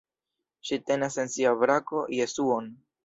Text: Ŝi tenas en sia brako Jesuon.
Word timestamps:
Ŝi 0.69 0.79
tenas 0.87 1.17
en 1.25 1.29
sia 1.35 1.51
brako 1.65 2.03
Jesuon. 2.21 2.73